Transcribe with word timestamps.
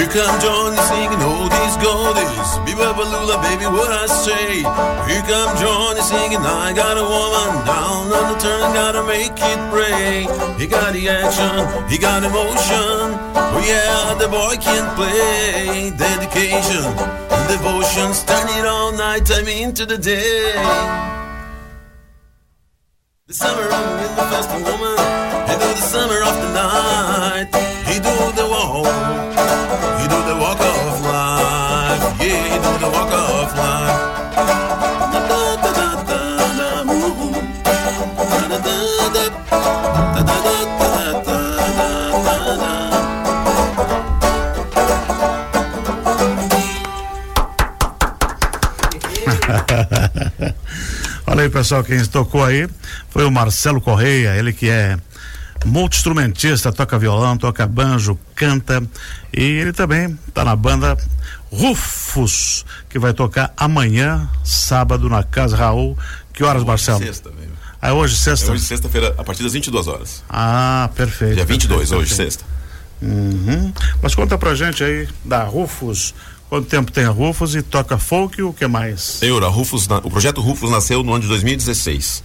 Here 0.00 0.08
come 0.08 0.40
Johnny 0.40 0.80
singing 0.88 1.20
oh, 1.20 1.44
oldies 1.44 1.76
goldies. 1.76 2.50
Biba 2.64 2.96
balula, 2.96 3.36
baby, 3.44 3.66
what 3.68 3.92
I 3.92 4.06
say. 4.06 4.64
Here 5.04 5.24
come 5.28 5.52
Johnny 5.60 6.00
singing, 6.00 6.40
I 6.40 6.72
got 6.72 6.96
a 6.96 7.04
woman 7.04 7.66
down 7.68 8.08
on 8.08 8.32
the 8.32 8.38
turn, 8.40 8.72
gotta 8.72 9.04
make 9.04 9.36
it 9.36 9.60
break. 9.68 10.24
He 10.58 10.66
got 10.66 10.94
the 10.94 11.06
action, 11.06 11.52
he 11.90 11.98
got 11.98 12.24
emotion. 12.24 13.12
Oh 13.36 13.60
yeah, 13.60 14.14
the 14.16 14.28
boy 14.28 14.56
can 14.56 14.88
play. 14.96 15.92
Dedication 15.92 17.20
devotion, 17.52 18.08
it 18.56 18.64
all 18.64 18.92
night, 18.92 19.26
time 19.26 19.48
into 19.48 19.84
the 19.84 19.98
day. 19.98 20.54
The 23.26 23.34
summer 23.34 23.68
of 23.68 24.16
the 24.16 24.24
first 24.32 24.50
woman, 24.50 24.96
he 25.48 25.54
do 25.60 25.68
the 25.80 25.86
summer 25.94 26.20
of 26.30 26.34
the 26.42 26.50
night. 26.56 27.48
He 27.90 27.96
do 27.98 28.14
the 28.38 28.46
walk, 28.48 28.89
da. 32.20 33.80
Olha 51.26 51.42
aí, 51.44 51.48
pessoal, 51.48 51.82
quem 51.82 52.04
tocou 52.04 52.44
aí 52.44 52.68
foi 53.08 53.24
o 53.24 53.30
Marcelo 53.30 53.80
Correia, 53.80 54.36
ele 54.36 54.52
que 54.52 54.68
é 54.68 54.98
multi-instrumentista, 55.64 56.72
toca 56.72 56.98
violão, 56.98 57.36
toca 57.36 57.66
banjo, 57.66 58.18
canta 58.34 58.82
e 59.32 59.42
ele 59.42 59.72
também 59.72 60.18
está 60.28 60.44
na 60.44 60.56
banda 60.56 60.96
Rufus, 61.50 62.64
que 62.88 62.98
vai 62.98 63.12
tocar 63.12 63.52
amanhã, 63.56 64.28
sábado, 64.44 65.08
na 65.08 65.22
Casa 65.22 65.56
Raul. 65.56 65.98
Que 66.32 66.44
horas, 66.44 66.62
Marcelo? 66.62 67.00
Sexta, 67.00 67.30
velho. 67.30 67.50
Ah, 67.82 67.92
hoje, 67.92 68.16
sexta? 68.16 68.48
É 68.48 68.52
hoje, 68.52 68.64
sexta-feira, 68.64 69.14
a 69.18 69.24
partir 69.24 69.42
das 69.42 69.52
22 69.52 69.88
horas. 69.88 70.22
Ah, 70.28 70.90
perfeito. 70.94 71.34
Dia 71.34 71.44
22, 71.44 71.88
perfeito, 71.88 72.00
hoje, 72.00 72.08
perfeito. 72.08 72.32
sexta. 72.32 72.44
Uhum. 73.02 73.72
Mas 74.02 74.14
conta 74.14 74.36
pra 74.36 74.54
gente 74.54 74.84
aí 74.84 75.08
da 75.24 75.42
Rufus. 75.44 76.14
Quanto 76.48 76.68
tempo 76.68 76.90
tem 76.90 77.04
a 77.04 77.10
Rufus 77.10 77.54
e 77.54 77.62
toca 77.62 77.96
folk 77.96 78.38
e 78.38 78.42
o 78.42 78.52
que 78.52 78.66
mais? 78.66 79.00
Senhor, 79.00 79.42
a 79.42 79.48
Rufus, 79.48 79.86
o 80.02 80.10
projeto 80.10 80.40
Rufus 80.40 80.70
nasceu 80.70 81.02
no 81.02 81.12
ano 81.12 81.22
de 81.22 81.28
2016, 81.28 82.22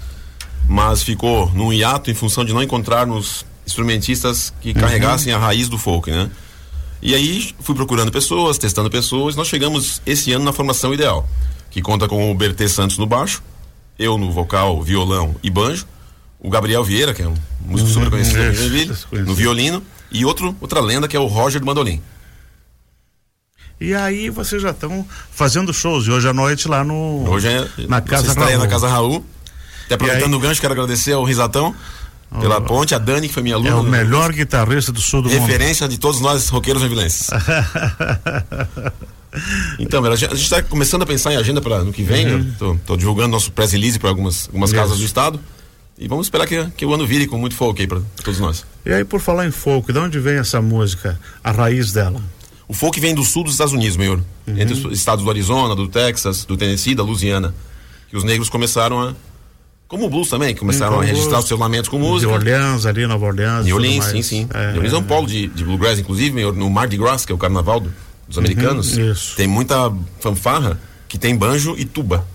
mas 0.68 1.04
ficou 1.04 1.50
num 1.52 1.72
hiato 1.72 2.10
em 2.10 2.14
função 2.14 2.44
de 2.44 2.54
não 2.54 2.64
encontrarmos 2.64 3.46
instrumentistas 3.66 4.54
que 4.62 4.74
carregassem 4.74 5.34
a 5.34 5.38
raiz 5.38 5.68
do 5.68 5.78
folk, 5.78 6.10
né? 6.10 6.30
E 7.02 7.14
aí 7.14 7.54
fui 7.60 7.76
procurando 7.76 8.12
pessoas, 8.12 8.58
testando 8.58 8.90
pessoas, 8.90 9.36
nós 9.36 9.48
chegamos 9.48 10.02
esse 10.06 10.32
ano 10.32 10.46
na 10.46 10.54
formação 10.54 10.94
ideal, 10.94 11.28
que 11.70 11.82
conta 11.82 12.08
com 12.08 12.32
o 12.32 12.36
Bertê 12.36 12.68
Santos 12.68 12.98
no 12.98 13.06
baixo, 13.06 13.44
eu 13.98 14.18
no 14.18 14.32
vocal, 14.32 14.82
violão 14.82 15.36
e 15.44 15.50
banjo, 15.50 15.86
o 16.40 16.50
Gabriel 16.50 16.84
Vieira, 16.84 17.14
que 17.14 17.22
é 17.22 17.28
um 17.28 17.36
músico 17.66 17.90
super 17.90 18.10
conhecido 18.10 18.52
desconhecido. 18.52 19.28
no 19.28 19.36
violino, 19.36 19.84
e 20.12 20.26
outro, 20.26 20.56
outra 20.62 20.80
lenda 20.80 21.08
que 21.08 21.16
é 21.16 21.20
o 21.20 21.26
Roger 21.28 21.60
do 21.60 21.66
Mandolim. 21.66 22.02
E 23.80 23.94
aí 23.94 24.30
vocês 24.30 24.62
já 24.62 24.72
estão 24.72 25.06
fazendo 25.32 25.74
shows 25.74 26.08
e 26.08 26.12
hoje 26.12 26.28
à 26.30 26.34
noite 26.34 26.68
lá 26.68 26.84
no 26.84 27.30
Hoje 27.30 27.48
é 27.50 27.68
na 27.90 28.00
casa 28.00 28.34
Raul. 28.34 28.58
na 28.58 28.68
Casa 28.68 28.88
Raul. 28.88 29.26
Até 29.86 29.96
aproveitando 29.96 30.34
aí? 30.34 30.36
o 30.36 30.40
gancho, 30.40 30.62
quero 30.62 30.74
agradecer 30.74 31.14
ao 31.14 31.24
Risatão 31.24 31.76
pela 32.40 32.60
ponte, 32.60 32.94
a 32.94 32.98
Dani, 32.98 33.28
que 33.28 33.34
foi 33.34 33.44
minha 33.44 33.56
aluna. 33.56 33.70
É 33.70 33.76
o 33.76 33.84
né? 33.84 34.04
melhor 34.04 34.32
guitarrista 34.32 34.92
do 34.92 35.02
sul 35.02 35.22
do 35.22 35.30
Referência 35.30 35.88
de 35.88 35.98
todos 35.98 36.20
nós 36.20 36.50
roqueiros 36.50 36.82
joinvilenses. 36.82 37.30
então, 39.80 40.04
a 40.04 40.16
gente 40.16 40.36
está 40.36 40.62
começando 40.62 41.04
a 41.04 41.06
pensar 41.06 41.34
em 41.34 41.38
agenda 41.38 41.62
para 41.62 41.76
ano 41.76 41.94
que 41.94 42.04
vem. 42.04 42.28
Uhum. 42.28 42.80
Tô 42.86 42.98
divulgando 42.98 43.30
nosso 43.30 43.52
press 43.52 43.72
release 43.72 44.00
para 44.00 44.10
algumas, 44.10 44.48
algumas 44.48 44.72
Isso. 44.72 44.80
casas 44.80 44.98
do 44.98 45.06
estado. 45.06 45.40
E 45.98 46.10
vamos 46.10 46.26
esperar 46.26 46.46
que, 46.46 46.66
que 46.76 46.86
o 46.86 46.94
ano 46.94 47.08
vire 47.08 47.26
com 47.26 47.38
muito 47.38 47.56
folk 47.56 47.82
aí 47.82 47.88
para 47.88 48.02
todos 48.22 48.40
nós. 48.40 48.58
mundo. 48.58 48.68
E 48.86 48.94
aí, 48.94 49.06
por 49.06 49.22
falar 49.22 49.48
em 49.48 49.52
folk, 49.52 49.94
de 49.94 50.00
onde 50.00 50.20
vem 50.20 50.36
essa 50.36 50.62
música? 50.62 51.18
A 51.42 51.52
raiz 51.52 51.94
dela? 51.94 52.22
O 52.68 52.74
folk 52.74 53.00
vem 53.00 53.16
do 53.16 53.24
sul 53.24 53.44
dos 53.44 53.54
Estados 53.54 53.74
Unidos, 53.74 53.96
meu. 53.96 54.16
Uhum. 54.16 54.60
Entre 54.60 54.74
os 54.74 54.98
estados 54.98 55.24
do 55.24 55.30
Arizona, 55.30 55.74
do 55.74 55.88
Texas, 55.88 56.44
do 56.44 56.58
Tennessee, 56.58 56.96
da 56.96 57.04
Louisiana. 57.04 57.56
Que 58.10 58.18
os 58.18 58.26
negros 58.26 58.50
começaram 58.50 59.02
a. 59.02 59.14
Como 59.88 60.08
o 60.08 60.10
blues 60.10 60.30
também, 60.30 60.56
começaram 60.56 60.94
Como 60.94 61.04
a 61.04 61.06
registrar 61.06 61.40
os 61.40 61.48
seus 61.48 61.60
lamentos 61.60 61.90
com 61.90 62.00
música. 62.00 62.32
Orleans, 62.32 62.86
ali, 62.88 63.06
Nova 63.06 63.26
Orleans. 63.28 63.66
New 63.66 63.76
Orleans, 63.76 64.06
sim, 64.06 64.22
sim. 64.24 64.48
É, 64.54 64.68
New 64.68 64.78
Orleans 64.78 64.94
é 64.94 64.98
um 64.98 65.04
polo 65.04 65.28
de, 65.28 65.48
de 65.48 65.64
bluegrass, 65.64 66.00
inclusive, 66.00 66.52
no 66.54 66.70
Mardi 66.70 66.98
Gras, 66.98 67.24
que 67.26 67.32
é 67.32 67.36
o 67.36 67.38
carnaval 67.38 67.80
do- 67.80 67.94
dos 68.28 68.38
americanos. 68.40 68.98
Uhum, 68.98 69.12
isso. 69.12 69.36
Tem 69.36 69.46
muita 69.48 69.94
fanfarra 70.20 70.80
que 71.08 71.20
tem 71.20 71.38
banjo 71.38 71.76
e 71.78 71.86
tuba. 71.86 72.26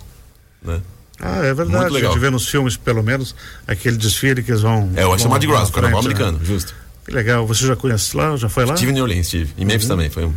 Né? 0.62 0.81
Ah, 1.21 1.38
é 1.38 1.53
verdade. 1.53 1.71
Muito 1.71 1.87
A 1.87 1.91
legal. 1.91 2.12
gente 2.12 2.21
vê 2.21 2.31
nos 2.31 2.49
filmes, 2.49 2.77
pelo 2.77 3.03
menos, 3.03 3.34
aquele 3.67 3.97
desfile 3.97 4.43
que 4.43 4.53
eles 4.53 4.62
vão. 4.62 4.88
É, 4.94 5.03
eu 5.03 5.12
acho 5.12 5.25
que 5.25 5.27
é 5.27 5.31
Mardi 5.31 5.47
Gras, 5.49 5.69
o 5.69 5.72
carnaval 5.72 6.03
né? 6.03 6.06
americano, 6.09 6.41
justo. 6.44 6.72
Que 7.05 7.11
legal. 7.12 7.44
Você 7.49 7.67
já 7.67 7.75
conhece 7.75 8.17
lá? 8.17 8.37
Já 8.37 8.49
foi 8.49 8.65
lá? 8.65 8.75
Estive 8.75 8.93
em 8.93 8.94
New 8.94 9.03
Orleans, 9.03 9.27
estive. 9.27 9.53
Em 9.59 9.62
Uhum. 9.62 9.67
Memphis 9.67 9.88
também, 9.88 10.09
foi 10.09 10.25
uma 10.27 10.34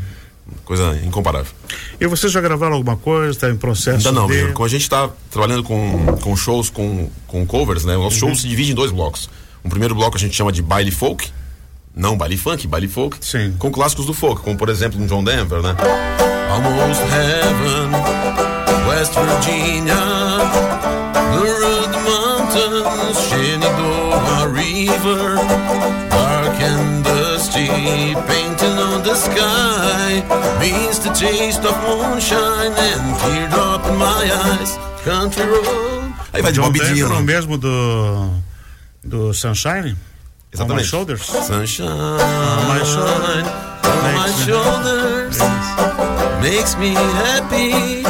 coisa 0.65 0.99
incomparável. 1.05 1.51
E 1.99 2.07
vocês 2.07 2.31
já 2.31 2.41
gravaram 2.41 2.75
alguma 2.75 2.95
coisa? 2.97 3.31
Está 3.31 3.49
em 3.49 3.55
processo 3.55 4.07
Ainda 4.07 4.11
não, 4.11 4.27
de... 4.27 4.51
Como 4.53 4.65
a 4.65 4.69
gente 4.69 4.81
está 4.81 5.09
trabalhando 5.31 5.63
com, 5.63 6.05
com 6.21 6.35
shows, 6.35 6.69
com, 6.69 7.09
com 7.27 7.45
covers, 7.45 7.85
né? 7.85 7.95
O 7.97 8.03
nosso 8.03 8.23
Uhum. 8.25 8.31
show 8.31 8.35
se 8.41 8.47
divide 8.47 8.71
em 8.71 8.75
dois 8.75 8.91
blocos. 8.91 9.29
Um 9.63 9.69
primeiro 9.69 9.95
bloco 9.95 10.17
a 10.17 10.19
gente 10.19 10.35
chama 10.35 10.51
de 10.51 10.61
baile 10.61 10.91
folk, 10.91 11.29
não 11.95 12.17
baile 12.17 12.35
funk, 12.37 12.67
baile 12.67 12.87
folk, 12.87 13.17
Sim. 13.21 13.55
com 13.57 13.71
clássicos 13.71 14.05
do 14.05 14.13
folk, 14.13 14.41
como 14.41 14.57
por 14.57 14.67
exemplo 14.69 15.01
um 15.01 15.05
John 15.07 15.23
Denver, 15.23 15.61
né? 15.61 15.75
Almost 16.51 17.01
heaven, 17.01 17.91
West 18.89 19.13
Virginia, 19.13 19.95
the 21.33 21.99
Mountains, 22.03 23.17
Shenandoah 23.29 24.47
River, 24.53 25.35
dark 26.09 26.61
and 26.61 27.03
dusty, 27.43 27.67
painting 28.27 28.77
on 28.77 29.03
the 29.03 29.15
sky, 29.15 30.23
means 30.59 30.99
the 30.99 31.09
taste 31.13 31.63
of 31.65 31.75
moonshine 31.83 32.71
and 32.71 33.19
teardrop 33.19 33.85
in 33.87 33.97
my 33.97 34.23
eyes. 34.31 34.77
Country 35.03 35.45
road. 35.45 36.13
Aí 36.31 36.41
vai 36.41 36.51
de 36.51 36.59
Bob 36.59 36.73
Dylan. 36.73 37.21
mesmo 37.21 37.57
do 37.57 38.29
do 39.03 39.33
Sunshine? 39.33 39.79
On 39.79 39.83
My 39.83 40.53
Exatamente. 40.53 40.87
Shoulders? 40.87 41.21
Sunshine 41.21 41.95
my 42.67 42.83
shoulders. 42.85 43.47
on 43.83 44.13
my 44.13 44.29
shoulders 44.45 45.37
makes 46.41 46.75
me 46.77 46.93
happy. 46.93 48.03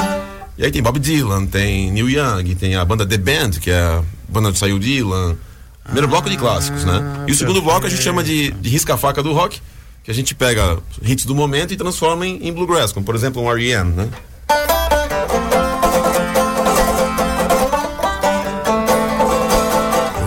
E 0.57 0.65
aí 0.65 0.71
tem 0.71 0.83
Bob 0.83 0.99
Dylan, 0.99 1.47
tem 1.47 1.91
Neil 1.91 2.09
Young, 2.09 2.55
tem 2.55 2.75
a 2.75 2.85
banda 2.85 3.05
The 3.05 3.17
Band, 3.17 3.51
que 3.59 3.71
é 3.71 3.79
a 3.81 4.03
banda 4.29 4.49
onde 4.49 4.59
saiu 4.59 4.77
Dylan. 4.77 5.35
Primeiro 5.83 6.07
bloco 6.07 6.29
de 6.29 6.37
clássicos, 6.37 6.85
né? 6.85 7.01
E 7.27 7.31
o 7.31 7.35
segundo 7.35 7.61
bloco 7.61 7.85
a 7.85 7.89
gente 7.89 8.01
chama 8.01 8.23
de, 8.23 8.51
de 8.51 8.69
risca-faca 8.69 9.21
do 9.21 9.33
rock, 9.33 9.61
que 10.03 10.09
a 10.11 10.13
gente 10.13 10.33
pega 10.33 10.77
hits 11.01 11.25
do 11.25 11.35
momento 11.35 11.73
e 11.73 11.77
transforma 11.77 12.25
em, 12.25 12.47
em 12.47 12.53
bluegrass, 12.53 12.91
como 12.91 13.05
por 13.05 13.15
exemplo 13.15 13.41
um 13.41 13.51
R.E.M., 13.51 13.91
né? 13.91 14.09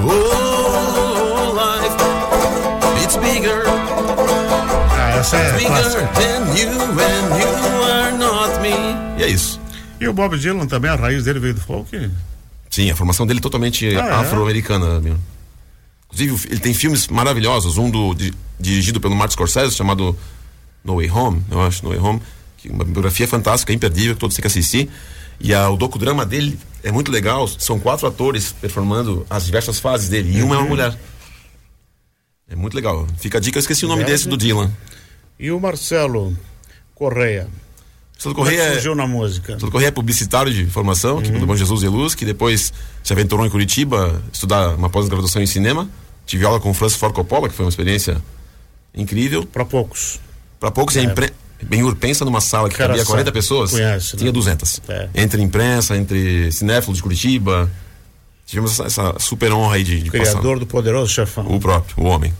Oh, 0.04 1.52
Ah, 4.90 5.16
essa 5.18 5.36
é 5.36 5.60
clássica. 5.64 6.10
E 9.18 9.22
é 9.22 9.28
isso. 9.28 9.60
E 10.00 10.08
o 10.08 10.12
Bob 10.12 10.38
Dylan 10.38 10.66
também, 10.66 10.90
a 10.90 10.94
raiz 10.96 11.24
dele 11.24 11.38
veio 11.40 11.54
do 11.54 11.60
folk? 11.60 12.10
Sim, 12.70 12.90
a 12.90 12.96
formação 12.96 13.26
dele 13.26 13.38
é 13.38 13.42
totalmente 13.42 13.86
Ah, 13.96 14.06
é? 14.06 14.12
afro-americana. 14.12 15.00
meu. 15.00 15.16
Inclusive, 16.18 16.48
ele 16.50 16.60
tem 16.60 16.72
filmes 16.72 17.08
maravilhosos, 17.08 17.76
um 17.76 17.90
do, 17.90 18.14
di- 18.14 18.32
dirigido 18.58 18.98
pelo 19.00 19.14
Martin 19.14 19.34
Scorsese, 19.34 19.74
chamado 19.74 20.16
No 20.82 20.96
Way 20.96 21.10
Home, 21.10 21.42
eu 21.50 21.60
acho, 21.60 21.82
No 21.84 21.90
Way 21.90 21.98
Home, 21.98 22.22
que 22.56 22.68
é 22.68 22.72
uma 22.72 22.84
biografia 22.84 23.28
fantástica, 23.28 23.72
imperdível, 23.72 24.14
que 24.14 24.20
todos 24.20 24.34
têm 24.34 24.40
que 24.42 24.46
assistir. 24.46 24.88
E 25.38 25.52
a, 25.52 25.68
o 25.68 25.76
docudrama 25.76 26.24
dele 26.24 26.58
é 26.82 26.90
muito 26.90 27.12
legal, 27.12 27.46
são 27.46 27.78
quatro 27.78 28.06
atores 28.06 28.54
performando 28.58 29.26
as 29.28 29.44
diversas 29.44 29.78
fases 29.78 30.08
dele, 30.08 30.38
e 30.38 30.42
uma 30.42 30.54
é 30.54 30.58
Uhum. 30.58 30.64
uma 30.64 30.70
mulher. 30.70 30.98
É 32.48 32.56
muito 32.56 32.74
legal. 32.74 33.06
Fica 33.18 33.36
a 33.38 33.40
dica, 33.40 33.58
eu 33.58 33.60
esqueci 33.60 33.84
o 33.84 33.88
nome 33.88 33.98
Verdade. 34.00 34.18
desse 34.22 34.28
do 34.28 34.36
Dylan. 34.38 34.72
E 35.38 35.50
o 35.50 35.60
Marcelo 35.60 36.34
Correia? 36.94 37.48
Marcelo 38.14 38.34
Como 38.34 38.46
é 38.48 38.50
que 38.52 38.56
Correia 38.56 38.70
é, 38.70 38.72
surgiu 38.72 38.94
na 38.94 39.06
música? 39.06 39.52
Marcelo 39.52 39.70
Correia 39.72 39.88
é 39.88 39.90
publicitário 39.90 40.50
de 40.54 40.64
formação, 40.66 41.18
aqui 41.18 41.30
do 41.30 41.44
Bom 41.46 41.54
Jesus 41.54 41.82
e 41.82 41.88
Luz, 41.88 42.14
que 42.14 42.24
depois 42.24 42.72
se 43.02 43.12
aventurou 43.12 43.44
em 43.44 43.50
Curitiba 43.50 44.22
estudar 44.32 44.74
uma 44.76 44.88
pós-graduação 44.88 45.42
em 45.42 45.46
cinema. 45.46 45.86
Tive 46.26 46.44
aula 46.44 46.60
com 46.60 46.70
o 46.70 46.74
Francis 46.74 46.98
Ford 46.98 47.14
Coppola, 47.14 47.48
que 47.48 47.54
foi 47.54 47.64
uma 47.64 47.70
experiência 47.70 48.20
incrível. 48.94 49.46
Para 49.46 49.64
poucos. 49.64 50.20
Para 50.58 50.70
poucos, 50.70 50.96
é. 50.96 51.02
impre... 51.02 51.32
Benhur, 51.62 51.96
pensa 51.96 52.24
numa 52.24 52.40
sala 52.40 52.68
que 52.68 52.76
Cara, 52.76 52.90
cabia 52.90 53.04
40 53.04 53.24
sabe, 53.24 53.34
pessoas, 53.34 53.70
conhece, 53.70 54.14
né? 54.14 54.18
tinha 54.18 54.32
200. 54.32 54.80
É. 54.88 55.08
Entre 55.14 55.40
imprensa, 55.40 55.96
entre 55.96 56.52
cinéfilos 56.52 56.98
de 56.98 57.02
Curitiba. 57.02 57.70
Tivemos 58.44 58.72
essa, 58.72 58.84
essa 58.84 59.18
super 59.18 59.52
honra 59.52 59.76
aí 59.76 59.84
de, 59.84 60.02
de 60.02 60.10
passar. 60.10 60.32
Criador 60.32 60.58
do 60.58 60.66
Poderoso 60.66 61.12
Chefão. 61.12 61.46
O 61.46 61.58
próprio, 61.58 62.04
o 62.04 62.06
homem. 62.06 62.32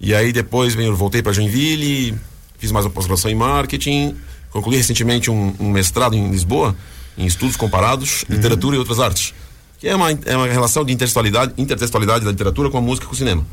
E 0.00 0.14
aí 0.14 0.32
depois, 0.32 0.74
Benhur, 0.74 0.94
voltei 0.94 1.22
para 1.22 1.32
Joinville, 1.32 2.16
fiz 2.58 2.70
mais 2.70 2.86
uma 2.86 2.92
pós-graduação 2.92 3.30
em 3.30 3.34
marketing, 3.34 4.16
concluí 4.50 4.76
recentemente 4.76 5.30
um, 5.30 5.54
um 5.58 5.70
mestrado 5.70 6.14
em 6.14 6.30
Lisboa, 6.30 6.76
em 7.16 7.26
estudos 7.26 7.56
comparados, 7.56 8.24
literatura 8.28 8.76
e 8.76 8.78
outras 8.78 9.00
artes. 9.00 9.34
Que 9.78 9.88
é 9.88 9.94
uma, 9.94 10.10
é 10.10 10.36
uma 10.36 10.46
relação 10.46 10.84
de 10.84 10.92
intertextualidade, 10.92 11.52
intertextualidade 11.56 12.24
da 12.24 12.30
literatura 12.30 12.68
com 12.70 12.78
a 12.78 12.80
música 12.80 13.04
e 13.06 13.08
com 13.08 13.14
o 13.14 13.16
cinema. 13.16 13.46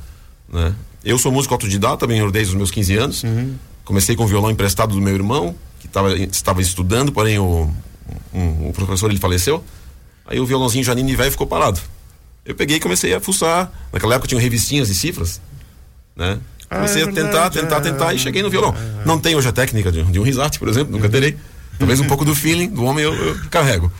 Né? 0.51 0.73
Eu 1.03 1.17
sou 1.19 1.31
músico 1.31 1.53
autodidata, 1.53 1.97
também 1.97 2.19
desde 2.31 2.51
os 2.53 2.57
meus 2.57 2.71
15 2.71 2.97
anos. 2.97 3.23
Comecei 3.83 4.15
com 4.15 4.23
o 4.23 4.27
violão 4.27 4.49
emprestado 4.49 4.95
do 4.95 5.01
meu 5.01 5.13
irmão, 5.13 5.55
que 5.79 5.87
tava, 5.87 6.15
estava 6.17 6.61
estudando, 6.61 7.11
porém 7.11 7.37
o, 7.37 7.71
um- 8.33 8.69
o 8.69 8.73
professor 8.73 9.11
ele 9.11 9.19
faleceu. 9.19 9.63
Aí 10.25 10.39
o 10.39 10.45
violãozinho 10.45 10.83
Janine 10.83 11.15
velho 11.15 11.29
ficou 11.29 11.45
parado. 11.45 11.79
Eu 12.43 12.55
peguei 12.55 12.77
e 12.77 12.79
comecei 12.79 13.13
a 13.13 13.19
fuçar. 13.19 13.71
Naquela 13.93 14.15
época 14.15 14.27
tinham 14.27 14.41
revistinhas 14.41 14.87
de 14.87 14.95
cifras, 14.95 15.39
né? 16.15 16.39
Ah, 16.67 16.77
Comecei 16.77 17.03
é 17.03 17.05
a 17.05 17.11
tentar, 17.11 17.49
tentar, 17.51 17.77
é. 17.77 17.79
tentar 17.81 18.13
e 18.15 18.19
cheguei 18.19 18.41
no 18.41 18.49
violão. 18.49 18.73
Não 19.05 19.19
tenho 19.19 19.37
hoje 19.37 19.47
a 19.47 19.51
técnica 19.51 19.91
de, 19.91 20.01
de 20.01 20.19
um 20.19 20.23
risate, 20.23 20.57
por 20.57 20.67
exemplo, 20.67 20.91
nunca 20.91 21.07
terei. 21.07 21.37
Talvez 21.77 21.99
um 21.99 22.07
pouco 22.07 22.25
do 22.25 22.33
feeling 22.33 22.69
do 22.69 22.83
homem 22.83 23.03
eu, 23.03 23.13
eu 23.13 23.35
carrego. 23.51 23.91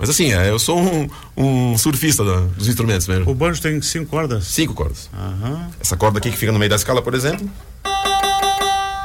Mas 0.00 0.08
assim, 0.08 0.32
é, 0.32 0.48
eu 0.48 0.58
sou 0.58 0.78
um, 0.80 1.06
um 1.36 1.76
surfista 1.76 2.24
dos 2.24 2.66
instrumentos 2.66 3.06
mesmo. 3.06 3.30
O 3.30 3.34
banjo 3.34 3.60
tem 3.60 3.80
cinco 3.82 4.06
cordas. 4.06 4.44
Cinco 4.46 4.72
cordas. 4.72 5.10
Aham. 5.12 5.68
Essa 5.78 5.94
corda 5.94 6.18
aqui 6.18 6.30
que 6.30 6.38
fica 6.38 6.50
no 6.50 6.58
meio 6.58 6.70
da 6.70 6.76
escala, 6.76 7.02
por 7.02 7.14
exemplo, 7.14 7.48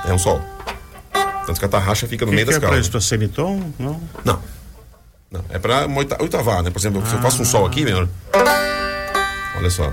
é 0.05 0.13
um 0.13 0.17
sol. 0.17 0.41
Tanto 1.45 1.59
que 1.59 1.65
a 1.65 1.67
tarraxa 1.69 2.07
fica 2.07 2.25
no 2.25 2.31
que, 2.31 2.35
meio 2.35 2.47
que 2.47 2.53
da 2.53 2.57
é 2.57 2.59
escala. 2.59 2.79
isso? 2.79 2.89
Pra 2.91 3.01
semitom? 3.01 3.71
Não? 3.77 4.01
Não. 4.23 4.39
Não. 5.29 5.43
É 5.49 5.59
oita- 5.99 6.17
oitavar, 6.21 6.63
né? 6.63 6.69
Por 6.71 6.79
exemplo, 6.79 7.05
se 7.05 7.13
eu 7.13 7.21
faço 7.21 7.41
um 7.41 7.45
sol 7.45 7.65
aqui, 7.65 7.83
meu. 7.83 8.07
Olha 9.57 9.69
só. 9.69 9.91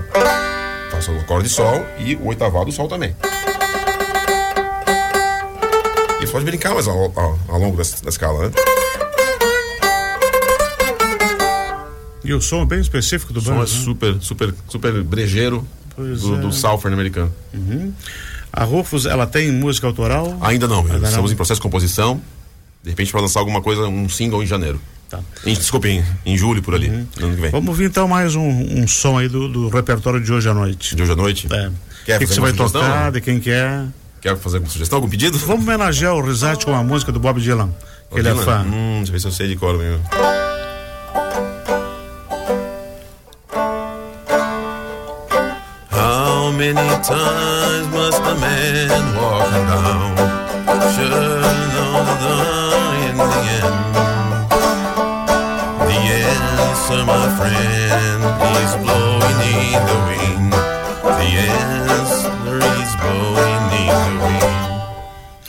Faço 0.89 1.11
o 1.11 1.19
acorde 1.19 1.49
de 1.49 1.53
sol 1.53 1.85
e 1.99 2.15
o 2.15 2.27
oitavado 2.27 2.65
do 2.65 2.71
sol 2.71 2.87
também. 2.87 3.13
E 6.21 6.27
pode 6.27 6.45
brincar 6.45 6.73
mais 6.73 6.87
ao, 6.87 6.97
ao- 7.19 7.37
ao 7.49 7.59
longo 7.59 7.75
da, 7.75 7.83
da 8.03 8.09
escala, 8.09 8.45
né? 8.47 8.51
E 12.23 12.33
o 12.33 12.41
som 12.41 12.61
é 12.61 12.65
bem 12.65 12.79
específico 12.79 13.33
do 13.33 13.39
O 13.39 13.43
som 13.43 13.55
é 13.55 13.59
né? 13.59 13.65
super, 13.67 14.15
super, 14.21 14.53
super 14.69 15.03
brejeiro 15.03 15.67
Pois 15.95 16.21
do, 16.21 16.35
é. 16.35 16.37
do 16.39 16.51
Southern 16.51 16.93
americano. 16.93 17.33
A 18.51 18.63
Rufus, 18.63 19.05
ela 19.05 19.25
tem 19.27 19.51
música 19.51 19.87
autoral? 19.87 20.37
Ainda 20.41 20.67
não. 20.67 20.79
Ainda 20.81 20.99
não. 20.99 21.09
estamos 21.09 21.31
em 21.31 21.35
processo 21.35 21.59
de 21.59 21.63
composição. 21.63 22.21
De 22.83 22.89
repente 22.89 23.11
para 23.11 23.21
lançar 23.21 23.39
alguma 23.39 23.61
coisa, 23.61 23.83
um 23.87 24.07
single 24.09 24.43
em 24.43 24.45
janeiro. 24.45 24.79
Tá. 25.09 25.19
Em, 25.45 25.53
desculpa, 25.53 25.87
em, 25.87 26.03
em 26.25 26.37
julho 26.37 26.61
por 26.61 26.73
ali, 26.75 26.89
Uhum. 26.89 27.07
no 27.19 27.25
ano 27.27 27.35
que 27.35 27.41
vem. 27.41 27.51
Vamos 27.51 27.69
ouvir 27.69 27.85
então 27.85 28.07
mais 28.07 28.35
um, 28.35 28.41
um 28.47 28.87
som 28.87 29.17
aí 29.17 29.27
do, 29.29 29.47
do 29.47 29.69
repertório 29.69 30.19
de 30.21 30.31
hoje 30.33 30.49
à 30.49 30.53
noite. 30.53 30.95
De 30.95 31.01
hoje 31.03 31.11
à 31.11 31.15
noite. 31.15 31.47
É. 31.51 31.71
Quer 32.05 32.19
que, 32.19 32.25
que 32.27 32.33
você 32.33 32.39
vai 32.41 32.51
sugestão? 32.51 32.81
tocar, 32.81 33.11
de 33.11 33.21
quem 33.21 33.39
que 33.39 33.49
é? 33.51 33.85
Quer 34.21 34.35
fazer 34.37 34.57
alguma 34.57 34.71
sugestão, 34.71 34.97
algum 34.97 35.09
pedido? 35.09 35.37
Vamos 35.37 35.63
homenagear 35.65 36.13
o 36.15 36.21
Risate 36.21 36.65
com 36.65 36.73
a 36.73 36.83
música 36.83 37.11
do 37.11 37.19
Bob 37.19 37.39
Dylan, 37.41 37.69
que 38.11 38.19
ele 38.19 38.27
é 38.27 38.31
Dylan? 38.31 38.43
fã. 38.43 38.61
Hum, 38.61 38.95
deixa 38.97 39.09
eu 39.09 39.13
ver 39.13 39.19
se 39.19 39.27
eu 39.27 39.31
sei 39.31 39.47
de 39.47 39.55
cor, 39.55 39.77
meu. 39.77 39.99
Many 46.71 46.89
times 47.03 47.87
must 47.91 48.21
a 48.21 48.35
man 48.39 49.15
walk 49.19 49.51
down? 49.51 50.15
Sure, 50.95 51.43
no, 51.75 51.87
no, 52.23 52.35
in 53.07 53.15
the 53.19 53.31
end. 53.59 53.79
The 55.87 55.99
answer, 56.23 57.01
my 57.13 57.25
friend, 57.37 58.21
is 58.63 58.73
blowing 58.83 59.39
in 59.59 59.81
the 59.89 59.97
wind. 60.07 60.51
The 61.19 61.31
answer 61.51 62.57
is 62.79 62.91
blowing 63.01 63.65
in 63.83 64.11
the 64.21 64.31
wind. 64.39 64.63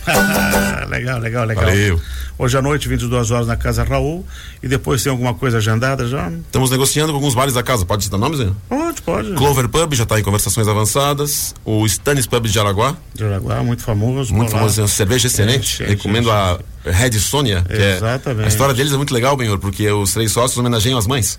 Legal, 0.95 1.19
legal, 1.21 1.45
legal. 1.47 1.65
Valeu. 1.65 1.95
Hoje 2.37 2.59
à 2.59 2.63
noite, 2.63 2.89
22 2.89 3.31
horas 3.31 3.47
na 3.47 3.57
Casa 3.57 3.85
Raul. 3.85 4.27
E 4.63 4.67
depois 4.67 5.03
tem 5.03 5.11
alguma 5.11 5.35
coisa 5.35 5.59
agendada 5.59 6.07
já? 6.09 6.29
Estamos 6.31 6.69
negociando 6.71 7.13
com 7.13 7.17
alguns 7.19 7.35
bares 7.35 7.55
da 7.55 7.63
casa. 7.63 7.87
Pode 7.87 8.03
citar 8.05 8.19
nomes, 8.19 8.41
né? 8.41 8.53
Pode, 8.69 9.03
pode. 9.03 9.33
Clover 9.35 9.69
Pub 9.69 9.95
já 9.95 10.03
está 10.03 10.19
em 10.19 10.23
conversações 10.25 10.67
avançadas. 10.67 11.55
O 11.65 11.87
Stannis 11.87 12.27
Pub 12.27 12.45
de 12.47 12.53
Jaraguá, 12.53 12.97
De 13.15 13.25
Araguá, 13.25 13.63
muito 13.63 13.83
famoso. 13.83 14.35
muito 14.35 14.51
famoso, 14.51 14.83
é 14.83 14.87
cerveja 14.89 15.29
excelente. 15.29 15.79
Gente, 15.79 15.89
Recomendo 15.91 16.31
a 16.31 16.59
Red 16.85 17.13
Sônia. 17.21 17.65
é- 17.69 17.97
Exatamente. 17.97 18.45
a 18.47 18.49
história 18.49 18.75
deles 18.75 18.93
é 18.93 18.97
muito 18.97 19.15
legal, 19.15 19.37
Benhor, 19.37 19.59
porque 19.61 19.89
os 19.91 20.13
três 20.13 20.33
sócios 20.33 20.59
homenageiam 20.59 20.99
as 20.99 21.07
mães. 21.07 21.39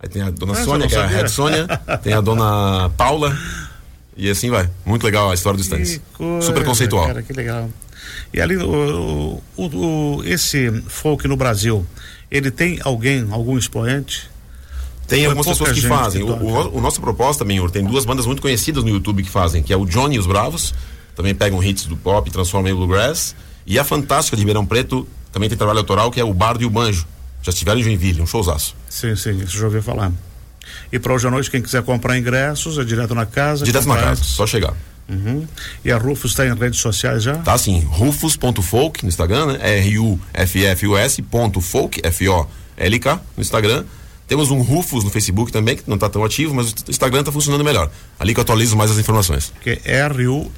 Aí 0.00 0.08
tem 0.08 0.22
a 0.22 0.30
dona 0.30 0.52
Ah, 0.52 0.56
você 0.56 0.64
Sônia, 0.64 0.86
que 0.88 0.94
é 0.94 0.98
a? 1.02 1.06
Red 1.06 1.28
Sônia, 1.28 1.66
tem 2.02 2.12
a 2.14 2.20
dona 2.20 2.88
Paula. 2.96 3.36
E 4.18 4.28
assim 4.28 4.50
vai. 4.50 4.68
Muito 4.84 5.04
legal 5.04 5.30
a 5.30 5.34
história 5.34 5.56
do 5.56 5.62
Stannis. 5.62 6.00
Super 6.42 6.64
conceitual. 6.64 7.06
Cara, 7.06 7.22
que 7.22 7.32
legal. 7.32 7.70
E 8.34 8.40
ali, 8.40 8.56
o, 8.56 9.40
o, 9.56 9.64
o- 10.16 10.22
esse 10.24 10.70
folk 10.88 11.26
no 11.28 11.36
Brasil, 11.36 11.86
ele 12.30 12.50
tem 12.50 12.80
alguém, 12.82 13.26
algum 13.30 13.56
expoente? 13.56 14.28
Tem 15.06 15.20
Foi 15.20 15.26
algumas 15.28 15.46
pouca 15.46 15.64
pessoas 15.72 15.80
que 15.80 15.86
fazem. 15.88 16.24
que 16.26 16.30
O, 16.30 16.34
o, 16.34 16.76
o 16.78 16.80
nossa 16.80 17.00
proposta, 17.00 17.44
tem 17.70 17.84
duas 17.84 18.04
bandas 18.04 18.26
muito 18.26 18.42
conhecidas 18.42 18.82
no 18.84 18.90
YouTube 18.90 19.22
que 19.22 19.30
fazem, 19.30 19.62
que 19.62 19.72
é 19.72 19.76
o 19.76 19.86
Johnny 19.86 20.16
e 20.16 20.18
os 20.18 20.26
Bravos, 20.26 20.74
também 21.14 21.34
pegam 21.34 21.62
hits 21.62 21.86
do 21.86 21.96
pop 21.96 22.28
transformam 22.30 22.70
em 22.72 22.74
bluegrass. 22.74 23.34
E 23.64 23.78
a 23.78 23.84
Fantástica 23.84 24.36
de 24.36 24.40
Ribeirão 24.42 24.66
Preto 24.66 25.06
também 25.32 25.48
tem 25.48 25.56
trabalho 25.56 25.78
autoral, 25.78 26.10
que 26.10 26.20
é 26.20 26.24
o 26.24 26.34
Bardo 26.34 26.62
e 26.62 26.66
o 26.66 26.70
Banjo. 26.70 27.06
Já 27.42 27.50
estiveram 27.50 27.78
em 27.78 27.82
Joinville, 27.84 28.20
um 28.20 28.26
showzaço. 28.26 28.74
Sim, 28.88 29.14
sim, 29.14 29.38
isso 29.38 29.56
já 29.58 29.66
ouvi 29.66 29.80
falar. 29.80 30.10
E 30.92 30.98
para 30.98 31.12
hoje 31.12 31.26
à 31.26 31.30
noite, 31.30 31.50
quem 31.50 31.62
quiser 31.62 31.82
comprar 31.82 32.18
ingressos, 32.18 32.78
é 32.78 32.84
direto 32.84 33.14
na 33.14 33.26
casa. 33.26 33.64
Direto 33.64 33.88
na 33.88 33.96
casa, 33.96 34.22
só 34.22 34.46
chegar. 34.46 34.74
Uhum. 35.08 35.46
E 35.84 35.90
a 35.90 35.96
Rufus 35.96 36.32
está 36.32 36.46
em 36.46 36.54
redes 36.54 36.80
sociais 36.80 37.22
já? 37.22 37.36
Tá 37.36 37.54
assim, 37.54 37.80
rufus.folk 37.80 39.02
no 39.02 39.08
Instagram, 39.08 39.46
né? 39.46 39.78
R-U-F-F-U-S 39.78 41.22
ponto 41.22 41.60
folk, 41.60 42.00
F-O-L-K 42.04 43.20
no 43.36 43.40
Instagram. 43.40 43.84
Temos 44.26 44.50
um 44.50 44.60
Rufus 44.60 45.04
no 45.04 45.10
Facebook 45.10 45.50
também, 45.50 45.76
que 45.76 45.84
não 45.88 45.96
tá 45.96 46.06
tão 46.10 46.22
ativo, 46.22 46.54
mas 46.54 46.70
o 46.70 46.74
Instagram 46.90 47.24
tá 47.24 47.32
funcionando 47.32 47.64
melhor. 47.64 47.90
Ali 48.20 48.34
que 48.34 48.40
eu 48.40 48.42
atualizo 48.42 48.76
mais 48.76 48.90
as 48.90 48.98
informações. 48.98 49.54
Que 49.62 49.80
é 49.82 50.00
R-U-F-F-U-S. 50.00 50.50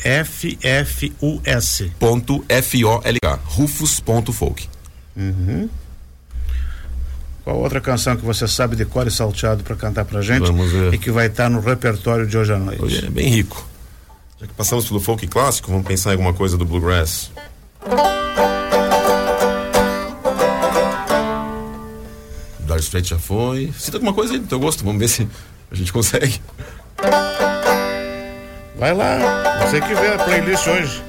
Ponto 2.01 2.45
F-O-L-K, 2.49 3.39
rufus.folk. 3.45 4.69
Qual 7.45 7.57
outra 7.59 7.81
canção 7.81 8.17
que 8.17 8.25
você 8.25 8.47
sabe 8.47 8.77
de 8.77 8.85
cor 8.85 9.07
e 9.07 9.11
salteado 9.11 9.63
para 9.63 9.75
cantar 9.75 10.05
pra 10.05 10.21
gente? 10.21 10.47
Vamos 10.47 10.71
ver. 10.71 10.95
E 10.95 10.99
que 10.99 11.11
vai 11.11 11.27
estar 11.27 11.49
no 11.49 11.61
repertório 11.61 12.27
de 12.27 12.37
hoje 12.37 12.53
à 12.53 12.59
noite. 12.59 12.83
Hoje 12.83 13.07
é 13.07 13.11
bem 13.11 13.29
rico. 13.29 13.67
Já 14.41 14.47
que 14.47 14.55
passamos 14.55 14.87
pelo 14.87 15.01
folk 15.01 15.27
clássico, 15.27 15.71
vamos 15.71 15.87
pensar 15.87 16.11
em 16.11 16.13
alguma 16.13 16.33
coisa 16.33 16.57
do 16.57 16.65
bluegrass. 16.65 17.31
Dire 22.61 22.81
Straits 22.81 23.09
já 23.09 23.19
foi. 23.19 23.73
Cita 23.79 23.97
alguma 23.97 24.15
coisa 24.15 24.35
aí 24.35 24.39
do 24.39 24.47
teu 24.47 24.61
gosto, 24.61 24.85
vamos 24.85 25.01
ver 25.01 25.09
se 25.09 25.29
a 25.71 25.75
gente 25.75 25.93
consegue. 25.93 26.41
Vai 28.79 28.95
lá, 28.95 29.19
você 29.67 29.81
que 29.81 29.95
vê 29.95 30.09
a 30.09 30.19
playlist 30.25 30.67
hoje. 30.67 31.03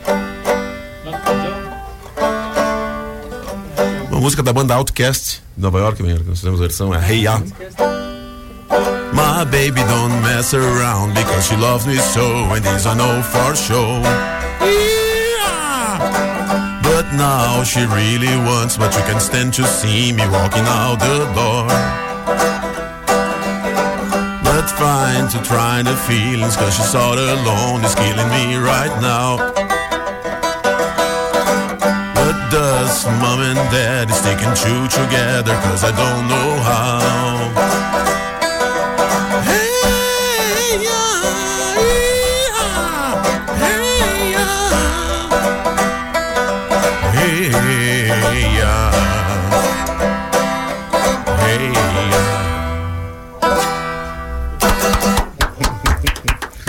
Música 4.22 4.44
da 4.44 4.54
banda 4.54 4.76
Outcast, 4.76 5.42
Nova 5.58 5.80
York, 5.80 5.98
que 5.98 6.04
nós 6.04 6.22
fizemos 6.38 6.60
a 6.60 6.64
versão, 6.64 6.94
é 6.94 7.12
Hey 7.12 7.24
Ya. 7.24 7.40
My 7.40 9.44
baby 9.46 9.84
don't 9.86 10.22
mess 10.22 10.54
around 10.54 11.16
because 11.16 11.48
she 11.48 11.56
loves 11.56 11.88
me 11.88 11.98
so, 11.98 12.54
and 12.54 12.62
this 12.62 12.86
I 12.86 12.94
know 12.94 13.24
for 13.24 13.56
sure. 13.56 14.00
But 16.84 17.12
now 17.18 17.64
she 17.64 17.84
really 17.88 18.38
wants, 18.46 18.78
but 18.78 18.96
you 18.96 19.02
can 19.06 19.20
stand 19.20 19.56
to 19.56 19.66
see 19.66 20.14
me 20.14 20.28
walking 20.28 20.68
out 20.68 21.00
the 21.00 21.26
door. 21.34 21.66
But 24.44 24.70
fine 24.70 25.30
to 25.30 25.42
try 25.42 25.82
the 25.82 25.96
feelings, 25.96 26.56
cause 26.58 26.76
she's 26.76 26.94
all 26.94 27.18
alone, 27.18 27.84
is 27.84 27.96
killing 27.96 28.30
me 28.30 28.58
right 28.58 28.96
now. 29.02 29.52
And 33.62 33.72
dad 33.72 34.10
is 34.10 34.18
sticking 34.18 34.54
two 34.56 34.88
together, 34.88 35.54
cause 35.64 35.84
I 35.84 35.92
don't 35.92 36.28
know 36.28 36.60
how. 36.62 37.00
Hey, 39.50 39.72
yeah, 40.88 40.88
yeah, 40.88 42.16
hey, 43.62 43.82
yeah. 44.34 44.62
Hey, 47.14 47.50
yeah. 48.58 48.92
Hey, 51.44 51.64
yeah. 51.72 52.32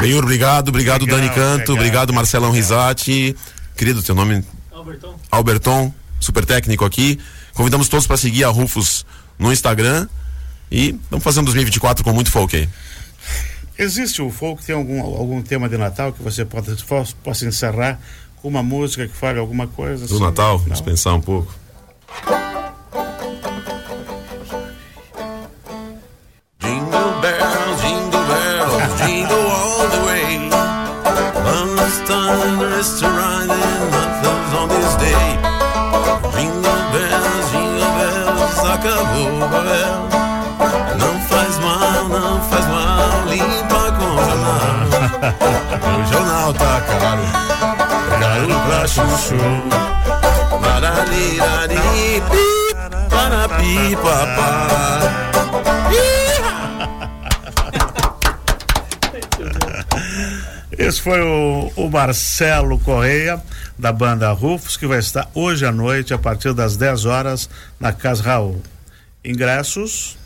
Benhur, 0.00 0.22
obrigado, 0.24 0.68
obrigado 0.68 1.04
Legal, 1.04 1.18
Dani 1.20 1.28
Canto, 1.30 1.72
legal, 1.72 1.74
obrigado 1.76 2.12
Marcelão 2.12 2.50
legal. 2.50 2.62
Risati. 2.62 3.36
Querido, 3.76 4.02
teu 4.02 4.14
nome 4.14 4.44
Albertão. 4.70 5.14
Alberton, 5.30 5.94
super 6.22 6.44
técnico 6.44 6.84
aqui. 6.84 7.18
Convidamos 7.52 7.88
todos 7.88 8.06
para 8.06 8.16
seguir 8.16 8.44
a 8.44 8.48
Rufus 8.48 9.04
no 9.38 9.52
Instagram. 9.52 10.08
E 10.70 10.98
vamos 11.10 11.22
fazer 11.22 11.40
um 11.40 11.44
2024 11.44 12.02
com 12.02 12.12
muito 12.12 12.30
folk 12.30 12.56
aí. 12.56 12.68
Existe 13.78 14.22
o 14.22 14.30
folk, 14.30 14.64
tem 14.64 14.74
algum, 14.74 15.00
algum 15.00 15.42
tema 15.42 15.68
de 15.68 15.76
Natal 15.76 16.12
que 16.12 16.22
você 16.22 16.44
pode, 16.44 16.74
possa 17.22 17.46
encerrar 17.46 17.98
Uma 18.42 18.62
música 18.62 19.06
que 19.06 19.14
fale 19.16 19.38
alguma 19.38 19.66
coisa? 19.66 20.06
Do 20.06 20.14
assim? 20.14 20.22
Natal, 20.24 20.58
Não. 20.58 20.64
vamos 20.64 20.80
pensar 20.80 21.14
um 21.14 21.20
pouco. 21.20 21.54
Acabou, 38.82 39.38
Babel. 39.48 40.08
Não 40.98 41.20
faz 41.28 41.58
mal, 41.58 42.08
não 42.08 42.42
faz 42.42 42.66
mal, 42.66 43.26
limpa 43.28 43.92
com 43.92 44.04
o 44.04 44.24
jornal. 44.24 44.82
O 45.82 46.12
jornal 46.12 46.54
tá 46.54 46.80
caro, 46.80 47.22
caro 48.20 48.60
pra 48.66 48.86
chuchu. 48.86 49.36
Maralirari, 50.60 52.22
pi, 52.30 52.74
para 53.08 53.48
pi, 53.48 53.96
papá. 53.96 54.68
Esse 60.78 61.00
foi 61.00 61.20
o, 61.20 61.72
o 61.76 61.90
Marcelo 61.90 62.78
Correia, 62.78 63.40
da 63.78 63.92
banda 63.92 64.32
Rufus, 64.32 64.76
que 64.76 64.86
vai 64.86 64.98
estar 64.98 65.28
hoje 65.34 65.64
à 65.64 65.72
noite, 65.72 66.12
a 66.12 66.18
partir 66.18 66.52
das 66.52 66.76
10 66.76 67.04
horas, 67.04 67.48
na 67.78 67.92
Casa 67.92 68.22
Raul. 68.22 68.60
Ingressos, 69.24 70.16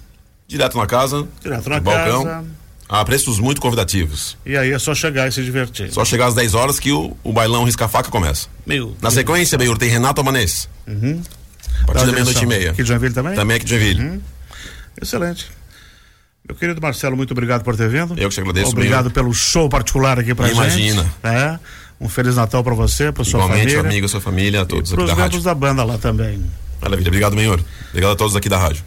Direto 0.49 0.79
na 0.79 0.87
casa, 0.87 1.27
direto 1.43 1.69
na 1.69 1.81
balcão, 1.81 2.25
casa. 2.25 2.45
a 2.89 3.05
preços 3.05 3.41
muito 3.41 3.61
convidativos. 3.61 4.39
E 4.47 4.57
aí 4.57 4.71
é 4.73 4.79
só 4.79 4.95
chegar 4.95 5.27
e 5.29 5.33
se 5.33 5.43
divertir. 5.43 5.93
Só 5.93 6.05
chegar 6.05 6.27
às 6.27 6.35
10 6.35 6.55
horas 6.55 6.79
que 6.79 6.93
o, 6.93 7.17
o 7.25 7.33
bailão 7.33 7.65
risca-faca 7.65 8.11
começa. 8.13 8.47
Meu. 8.65 8.97
Na 9.03 9.11
sequência, 9.11 9.59
Benhur, 9.59 9.77
tem 9.77 9.91
Renato 9.91 10.21
Amanês. 10.21 10.69
Uhum. 10.87 11.21
A 11.83 11.87
partir 11.87 12.07
da 12.07 12.13
meia-noite 12.13 12.43
e 12.43 12.47
meia. 12.47 12.71
Aqui 12.71 12.83
de 12.83 12.89
Joinville 12.89 13.13
também? 13.13 13.35
Também 13.35 13.57
aqui 13.57 13.65
de 13.67 13.71
Joinville. 13.77 14.01
Uhum. 14.07 14.21
Excelente. 15.03 15.47
Meu 16.49 16.57
querido 16.57 16.81
Marcelo, 16.81 17.17
muito 17.17 17.33
obrigado 17.33 17.65
por 17.65 17.77
ter 17.77 17.89
vindo. 17.89 18.15
Eu 18.17 18.29
que 18.29 18.35
te 18.37 18.41
agradeço, 18.41 18.71
Obrigado 18.71 19.05
Benhur. 19.11 19.15
pelo 19.15 19.35
show 19.35 19.69
particular 19.69 20.21
aqui 20.21 20.33
pra 20.33 20.49
Imagina. 20.49 21.03
gente. 21.03 21.13
É. 21.25 21.59
Um 22.01 22.09
Feliz 22.09 22.37
Natal 22.37 22.63
pra 22.63 22.75
você, 22.75 23.11
pra 23.11 23.25
sua 23.25 23.41
Igualmente, 23.41 23.63
família. 23.73 23.81
amigo, 23.81 24.09
sua 24.09 24.21
família, 24.21 24.61
a 24.63 24.65
todos 24.65 24.93
pros 24.93 25.11
da 25.11 25.17
membros 25.17 25.43
da 25.43 25.55
banda 25.55 25.83
lá 25.83 25.99
também. 25.99 26.41
Maravilha. 26.81 27.09
Obrigado, 27.09 27.37
Benhur. 27.37 27.61
Obrigado 27.91 28.13
a 28.13 28.17
todos 28.17 28.37
aqui 28.37 28.49
da 28.49 28.59
rádio. 28.59 28.87